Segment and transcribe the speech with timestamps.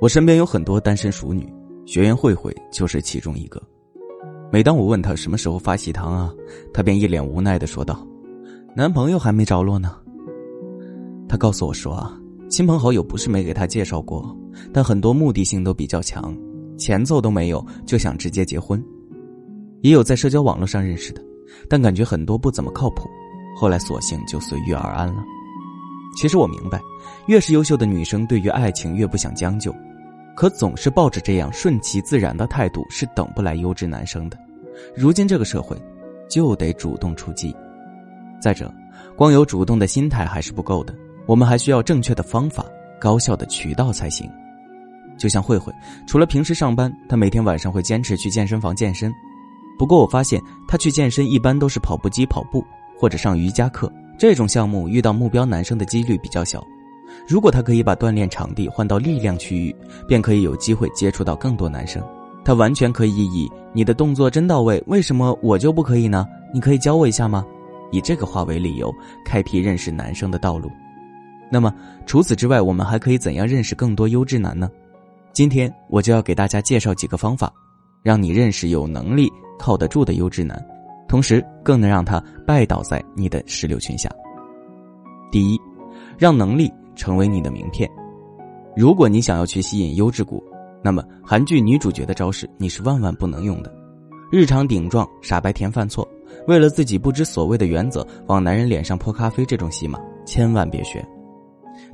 [0.00, 1.46] 我身边有很多单身熟女，
[1.84, 3.62] 学员慧慧就是其中一个。
[4.50, 6.32] 每当我问她什么时候发喜糖啊，
[6.72, 8.06] 她便一脸无奈的说道
[8.74, 9.94] ：“男朋友还没着落呢。”
[11.28, 12.18] 她告诉我说啊，
[12.48, 14.34] 亲朋好友不是没给她介绍过，
[14.72, 16.34] 但很多目的性都比较强，
[16.78, 18.82] 前奏都没有就想直接结婚。
[19.82, 21.22] 也有在社交网络上认识的，
[21.68, 23.06] 但感觉很多不怎么靠谱，
[23.54, 25.22] 后来索性就随遇而安了。
[26.18, 26.80] 其实我明白，
[27.26, 29.74] 越是优秀的女生，对于爱情越不想将就。
[30.34, 34.38] 可总是抱着这样顺其自然的态度，是等不来优质男生的。
[34.96, 35.76] 如今这个社会，
[36.28, 37.54] 就得主动出击。
[38.40, 38.72] 再者，
[39.16, 40.94] 光有主动的心态还是不够的，
[41.26, 42.64] 我们还需要正确的方法、
[42.98, 44.30] 高效的渠道才行。
[45.18, 45.70] 就像慧慧，
[46.06, 49.12] 除了平时上班，她每天晚上会坚持去健身房健身。
[49.78, 52.64] 不过我发现，她去健身一般都是跑步机跑步，
[52.98, 56.66] 或者上瑜伽课这种项目，遇到目标男生的几率比较小。
[57.28, 59.74] 如果他可以把锻炼场地换到力量区域，
[60.06, 62.02] 便可以有机会接触到更多男生。
[62.44, 66.26] 他完全可以以“你的动作真到位，为什么我就不可以呢？
[66.52, 67.44] 你可以教我一下吗？”
[67.92, 68.92] 以这个话为理由，
[69.24, 70.70] 开辟认识男生的道路。
[71.50, 71.74] 那么
[72.06, 74.70] 除此之外，我们还可以怎样认识更多优质男呢？
[75.32, 77.52] 今天我就要给大家介绍几个方法，
[78.02, 80.64] 让你认识有能力、靠得住的优质男，
[81.08, 84.08] 同时更能让他拜倒在你的石榴裙下。
[85.30, 85.60] 第一，
[86.16, 86.72] 让能力。
[86.94, 87.90] 成为你的名片。
[88.76, 90.42] 如果你想要去吸引优质股，
[90.82, 93.74] 那么韩剧女主角的招式你是万万不能用的。
[94.30, 96.08] 日常顶撞、傻白甜犯错，
[96.46, 101.04] 为了自己不知所谓的原则往男人脸上泼咖啡这种戏码，千万别学。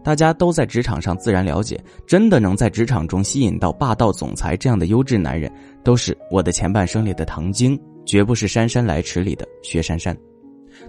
[0.05, 5.51] 大家都在职场上自然了解，真的能在职场中吸引到霸道总裁这样的优质男人，
[5.83, 10.17] 都是我的前半生里的唐晶，绝不是姗姗来迟里的薛珊珊。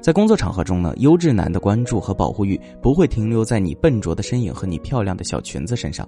[0.02, 6.08] 在工作场合中呢，优质男的关注和保护欲不会停留在你笨拙的身影和你漂亮的小裙子身上，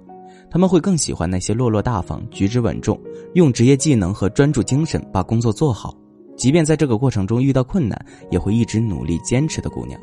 [0.50, 2.98] 他们会更喜欢那些落落大方、举止稳重、
[3.34, 5.94] 用职业技能和专注精神把工作做好，
[6.36, 7.98] 即便在这个过程中遇到困难，
[8.30, 10.00] 也会一直努力坚持的姑娘。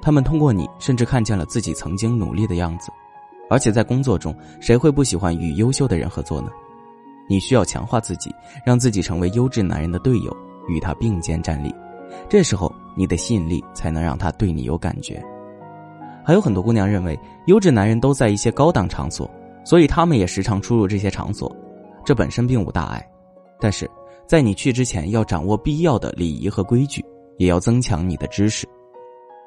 [0.00, 2.90] 他们通过你，甚至看见了自己曾经努力的样子。
[3.48, 6.48] 而且在工作中，谁会不喜欢与优秀的人合作呢？
[7.28, 8.30] 你需要强化自己，
[8.64, 10.36] 让自己成为优质男人的队友，
[10.68, 11.74] 与他并肩站立。
[12.28, 15.22] 这时候，你的吸引力才能让他对你有感觉。
[16.24, 19.30] 还有很多姑娘认为，优质男人都在一些高档场所，
[19.64, 21.54] 所以他们也时常出入这些场所。
[22.04, 23.08] 这本身并无大碍，
[23.60, 23.88] 但是
[24.26, 27.04] 在你去之前，要掌握必要的礼仪和规矩，
[27.36, 28.66] 也要增强你的知识。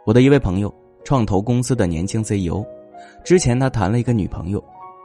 [0.06, 2.64] 我的一位朋友，创投公司的年轻 CEO，
[3.24, 4.64] 之前他谈了一个女朋友，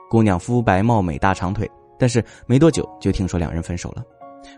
[0.08, 4.02] 姑娘肤白貌美大长腿，但是没多久就听说两人分手了。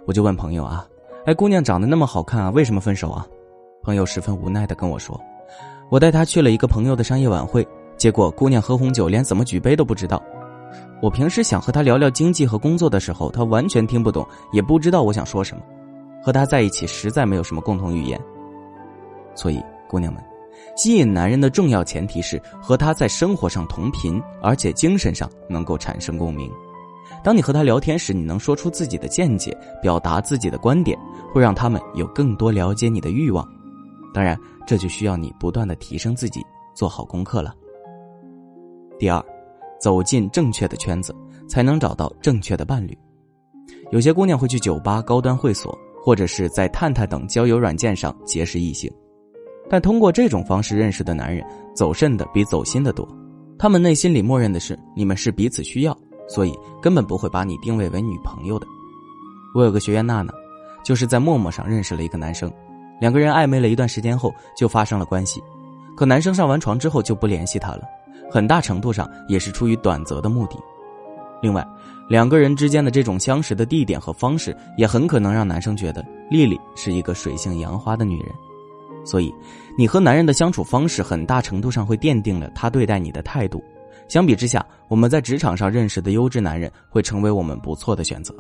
[0.06, 0.86] 我就问朋友啊。
[1.26, 3.26] 哎，姑娘长得那么好看啊，为什么分手啊？
[3.82, 5.20] 朋友十分无奈的跟我说
[5.90, 7.66] ：“我带她去了一个朋友的商业晚会，
[7.96, 10.22] 结果姑娘喝红酒连怎么举杯都不知道。
[11.02, 15.64] 我平时想和她聊聊经济和工作的时候，她完全听不懂，也不知道我想说什么。
[16.22, 18.20] 和她在一起实在没有什么共同语言。
[19.34, 20.22] 所以，姑娘们，
[20.76, 26.48] 吸引男人的重要前提是和他在生活上同频，而且精神上能够产生共鸣。”
[27.22, 30.96] 当你和他聊天时，你能说出自己的见解，表达自己的观点，
[31.32, 33.46] 会让他们有更多了解你的欲望。
[34.14, 36.40] 当然，这就需要你不断的提升自己，
[36.74, 37.54] 做好功课了。
[38.98, 39.22] 第二，
[39.80, 41.14] 走进正确的圈子，
[41.48, 42.96] 才能找到正确的伴侣。
[43.90, 48.90] 有些姑娘会去酒吧、高端会所，或者是在探探等交友软件上结识异性，
[49.68, 51.44] 但通过这种方式认识的男人，
[51.74, 53.06] 走肾的比走心的多。
[53.58, 55.96] 他们内心里默认的是，你们是彼此需要。
[56.28, 58.66] 所以根本不会把你定位为女朋友的。
[59.54, 60.32] 我有个学员娜娜，
[60.84, 62.52] 就是在陌陌上认识了一个男生，
[63.00, 65.42] 两个人暧昧了一段时间后就发生了关系。
[65.96, 67.82] 可男生上完床之后就不联系她了，
[68.30, 70.58] 很大程度上也是出于短则的目的。
[71.42, 71.66] 另外，
[72.08, 78.34] 两个人之间的这种相识的地点和方式，也很可能让男生觉得丽丽是一个水性杨花的女人。
[79.04, 79.32] 所以，
[79.78, 83.62] 你和男人的相处方式，很大程度上会奠定了他对待你的态度。
[84.08, 88.34] 相比之下，我们在职场上认识的优质男人会成为我们不错的选择，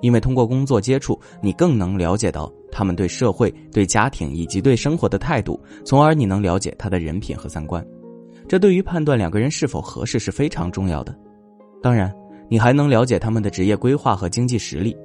[0.00, 7.84] 因为通过工作接触，你更能了解到他们对社会、对家庭以及对生活的态度，从而你能了解他的人品和三观，
[8.46, 11.16] 这对于判断两个人是否合适是非常重要的。
[11.82, 12.14] 当然，
[12.48, 14.96] 你还能了解他们的职业规划和经济实力。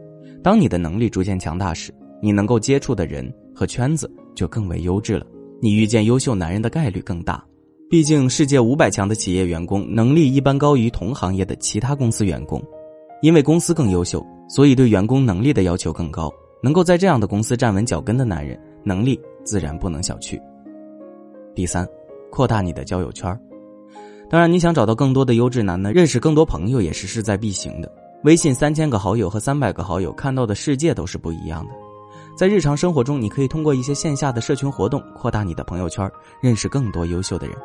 [0.44, 5.26] 当你的能力逐渐强大时，你能够接触的人和圈子就更为优质了，
[5.62, 7.44] 你遇见优秀男人的概率更大。
[7.90, 12.62] 毕竟，世界五百强的企业员工能力一般高于同行业的其他公司员工，
[13.22, 16.30] 因为公司更优秀，所以对员工能力的要求更高。
[16.62, 20.38] 能够在这样的公司站稳脚跟的男人，能力自然不能小觑。
[21.56, 21.88] 第三，
[22.30, 23.40] 扩大你的交友圈
[24.30, 27.90] 当然，你想找到更多的优质男呢，认识更多朋友也是势在必行的。
[28.26, 31.72] 微信三千个好友和三百个好友看到的世界都是不一样的。
[32.36, 36.12] 在日常生活中，你可以通过一些线下的社群活动扩大你的朋友圈，
[36.42, 37.56] 认识更多优秀的人。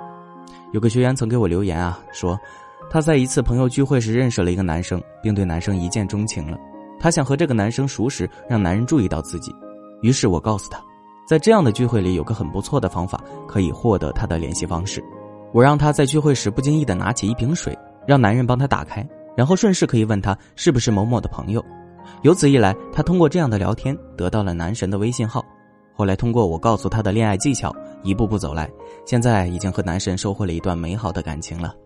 [0.73, 2.39] 有个学员曾给我留言啊，说
[2.91, 6.59] 他在一次朋友聚会时认识了一个男生，并对男生一见钟情了。
[6.99, 9.55] 他想和这个男生熟识，让男人注意到自己。
[10.01, 10.83] 于是我告诉他，
[11.27, 15.03] 在这样的聚会里有个很不错的方法，可以获得他的联系方式。
[15.53, 17.77] 我让他在聚会时不经意的拿起一瓶水，
[18.07, 19.07] 让男人帮他打开。
[19.37, 21.65] 然后顺势可以问他是不是某某的朋友，
[22.23, 25.45] 由此一来，他通过这样的聊天得到了男神的微信号。
[26.03, 27.73] 后来通过我告诉他的恋爱技巧，
[28.03, 28.69] 一步步走来，
[29.07, 31.77] 现在已经和男神收获了一段美好的感情了。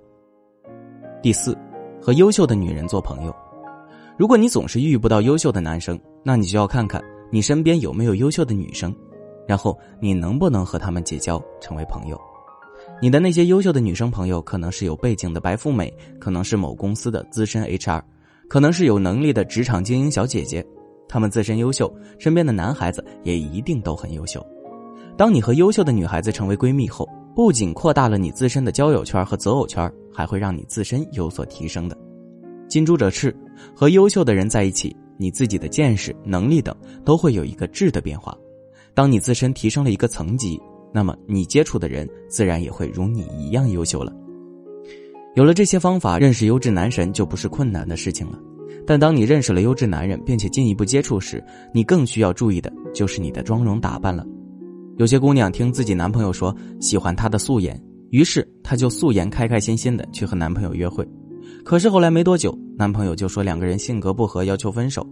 [1.23, 1.55] 第四，
[2.01, 3.37] 和优秀的女人做朋友。
[4.17, 6.99] 如果你总是遇不到优秀的男生，那你就要看看
[7.31, 8.91] 你身边有没有优秀的女生，
[9.47, 12.19] 然后你能不能和他们结交成为朋友。
[13.03, 18.01] 你的那些优秀的女生朋友，可能是有背景的白富美，可能是某公司的资深 HR，
[18.49, 20.67] 可能是有能力的职场精英小姐姐。
[21.17, 24.47] 她们自身优秀，身边的男孩子也一定都很优秀。
[25.17, 31.97] 当你和优秀的女孩子成为闺蜜后，不仅扩大了你自身的交友圈和择偶圈，还会让你自身有所提升的。
[32.69, 33.35] 近朱者赤，
[33.75, 38.37] 和优秀的人在一起，你自己的见识、能力等都会有一个质的变化。
[38.93, 40.61] 当你自身提升了一个层级。
[40.93, 44.13] 那么你接触的人自然也会如你一样优秀了。
[45.35, 48.39] 有了这些方法，认识优质男神就不是困难的事情了。
[48.87, 51.43] 但当你认识了优质男人，并且进一步接触时，
[51.73, 54.25] 你更需要注意的就是你的妆容打扮了。
[54.97, 57.79] 有些姑娘听自己男朋友说喜欢她的素颜，
[58.11, 61.07] 于是她就素颜开开心心的去和男朋友约会。
[61.65, 65.07] 可是后来没多久，男朋友就说两个人性格不合，要求分手。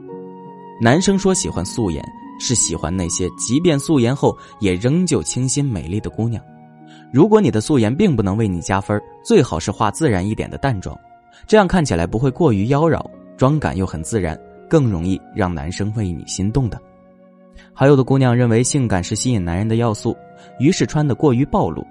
[0.81, 2.03] 男生说喜欢素颜。
[2.41, 6.43] 是喜欢那些即便素颜后也仍旧清新美丽的姑娘。
[7.13, 10.99] 如果你的素颜并不能为你加分，最好是化自然一点的淡妆，
[11.47, 13.01] 这样看起来不会过于妖娆，
[13.37, 14.39] 妆感又很自然，
[14.69, 16.81] 更容易让男生为你心动的。
[17.73, 20.17] 还有的姑娘认为性感是吸引男人的要素，
[20.59, 21.85] 于是穿的过于暴露。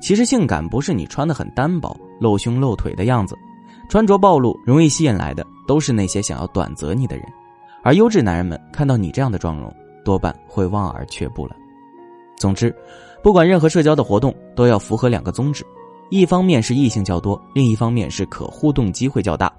[0.00, 3.36] 其实性感不是你穿的很单薄、露胸露腿的样子，
[3.88, 7.24] 穿着暴露容易吸引来的都是那些想要短择你的人。
[7.82, 9.72] 而优质男人们看到你这样的妆容，
[10.04, 11.56] 多半会望而却步了。
[12.36, 12.74] 总之，
[13.22, 15.64] 不管任何社交的活动，都要符合两个宗旨：
[16.10, 19.52] 一方面是异性较多，另一方面是可互动机会较大。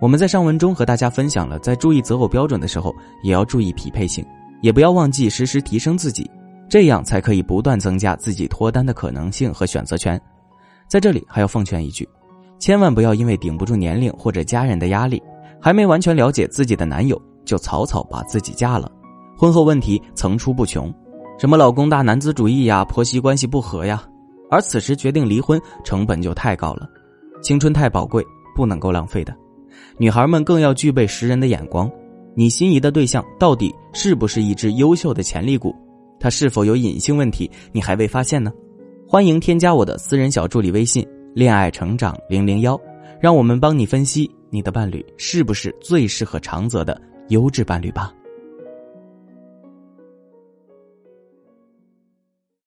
[0.00, 4.24] 我们在上文中和大家分享了，在注意择偶标准的时候，也要注意匹配性，
[4.60, 6.30] 也不要忘记时时提升自己，
[6.68, 10.20] 这样才可以不断增加自己脱单的可能性和选择权。
[10.88, 12.08] 在这里还要奉劝一句：
[12.58, 15.22] 千万不要因为顶不住年龄或者家人的压力。
[15.58, 18.88] 还没完全了解自己的男友，就草草把自己嫁了，
[19.36, 20.94] 婚后问题层出不穷，
[21.38, 24.04] 什么老公大男子主义呀，婆媳关系不和呀，
[24.48, 26.86] 而此时决定离婚成本就太高了，
[27.42, 29.34] 青春太宝贵，不能够浪费的。
[29.98, 31.90] 女孩们更要具备识人的眼光，
[32.34, 35.74] 你心仪的对象到底是不是一只优秀的潜力股？
[36.18, 37.50] 他是否有隐性问题？
[37.72, 38.52] 你还未发现呢？
[39.08, 42.80] 欢迎添加我的私人小助理微信“恋爱成长零零幺”，
[43.20, 44.30] 让我们帮你分析。
[44.48, 48.12] 你的伴侣是不是最适合长泽的优质伴侣吧？